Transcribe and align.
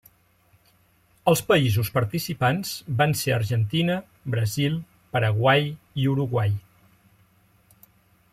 Els 1.31 1.43
països 1.51 1.91
participants 1.97 2.71
van 3.03 3.13
ser 3.19 3.35
Argentina, 3.35 3.99
Brasil, 4.37 4.81
Paraguai 5.15 5.71
i 6.05 6.11
Uruguai. 6.17 6.59